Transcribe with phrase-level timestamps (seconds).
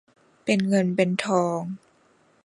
[0.43, 1.59] เป็นเงินเป็นทอง